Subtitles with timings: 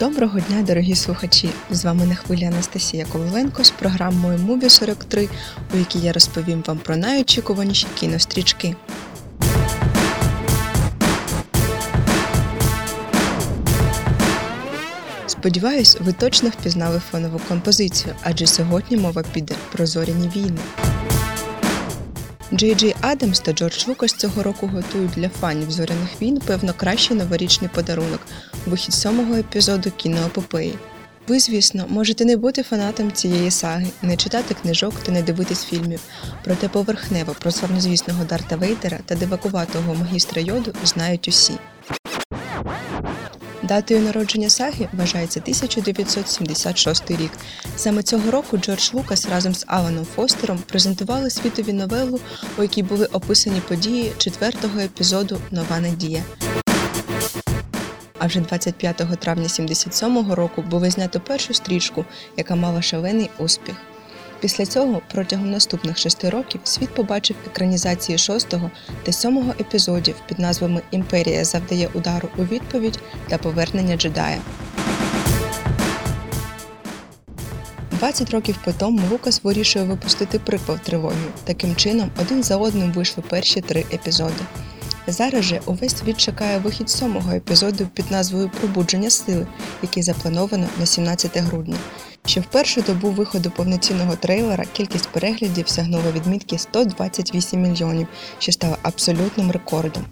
[0.00, 1.50] Доброго дня, дорогі слухачі!
[1.70, 5.28] З вами на хвилі Анастасія Коваленко з програмою Муві 43,
[5.74, 8.76] у якій я розповім вам про найочікуваніші кінострічки.
[15.26, 20.60] Сподіваюсь, ви точно впізнали фонову композицію, адже сьогодні мова піде про зоряні війни.
[22.52, 27.16] Джей Джей Адамс та Джордж Лукас цього року готують для фанів зоряних війн певно кращий
[27.16, 28.20] новорічний подарунок
[28.66, 30.74] вихід сьомого епізоду кіноепопеї.
[31.28, 36.00] Ви, звісно, можете не бути фанатом цієї саги, не читати книжок та не дивитись фільмів,
[36.44, 41.52] проте поверхнево про славнозвісного Дарта Вейдера та дивакуватого магістра Йоду знають усі.
[43.66, 47.30] Датою народження саги вважається 1976 рік.
[47.76, 52.20] Саме цього року Джордж Лукас разом з Аланом Фостером презентували світові новелу,
[52.58, 56.22] у якій були описані події четвертого епізоду Нова надія.
[58.18, 62.04] А вже 25 травня 77-го року було знято першу стрічку,
[62.36, 63.76] яка мала шалений успіх.
[64.40, 68.70] Після цього протягом наступних шести років світ побачив екранізації шостого
[69.02, 72.98] та сьомого епізодів під назвами Імперія завдає удару у відповідь
[73.28, 74.38] та повернення джедая.
[77.90, 81.32] 20 років по тому Лукас вирішує випустити приквел трилогію.
[81.44, 84.44] Таким чином, один за одним вийшли перші три епізоди.
[85.06, 89.46] Зараз же увесь світ чекає вихід сьомого епізоду під назвою Пробудження сили,
[89.82, 91.76] який заплановано на 17 грудня.
[92.26, 98.06] Ще в першу добу виходу повноцінного трейлера кількість переглядів сягнула відмітки 128 мільйонів,
[98.38, 100.04] що стало абсолютним рекордом.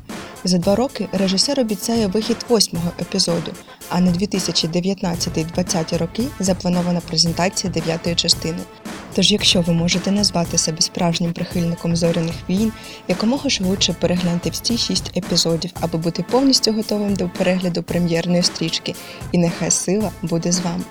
[0.44, 3.52] За два роки режисер обіцяє вихід восьмого епізоду,
[3.88, 8.58] а на 2019-2020 роки запланована презентація дев'ятої частини.
[9.14, 12.72] Тож, якщо ви можете назвати себе справжнім прихильником зоряних війн,
[13.08, 18.94] якомога швидше перегляньте всі шість епізодів, аби бути повністю готовим до перегляду прем'єрної стрічки,
[19.32, 20.84] і нехай сила буде з вами.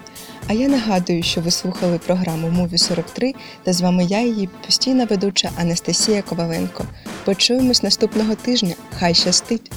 [0.47, 3.33] А я нагадую, що ви слухали програму Муві 43
[3.63, 6.85] та з вами я, її постійна ведуча Анастасія Коваленко.
[7.25, 8.73] Почуємось наступного тижня.
[8.99, 9.71] Хай щастить!